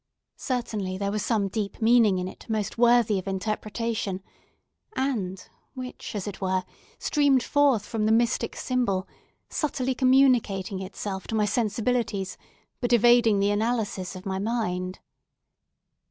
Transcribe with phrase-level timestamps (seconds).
[0.37, 4.23] Certainly there was some deep meaning in it most worthy of interpretation,
[4.95, 6.63] and which, as it were,
[6.97, 9.07] streamed forth from the mystic symbol,
[9.47, 12.35] subtly communicating itself to my sensibilities,
[12.79, 14.97] but evading the analysis of my mind.